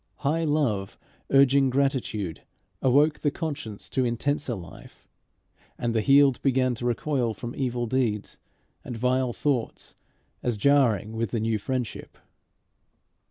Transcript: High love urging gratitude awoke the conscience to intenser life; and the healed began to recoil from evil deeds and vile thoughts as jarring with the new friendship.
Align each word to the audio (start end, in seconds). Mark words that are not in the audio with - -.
High 0.25 0.45
love 0.45 0.97
urging 1.29 1.69
gratitude 1.69 2.41
awoke 2.81 3.19
the 3.19 3.29
conscience 3.29 3.87
to 3.89 4.03
intenser 4.03 4.55
life; 4.55 5.07
and 5.77 5.93
the 5.93 6.01
healed 6.01 6.41
began 6.41 6.73
to 6.73 6.87
recoil 6.87 7.35
from 7.35 7.55
evil 7.55 7.85
deeds 7.85 8.39
and 8.83 8.97
vile 8.97 9.31
thoughts 9.31 9.93
as 10.41 10.57
jarring 10.57 11.11
with 11.13 11.29
the 11.29 11.39
new 11.39 11.59
friendship. 11.59 12.17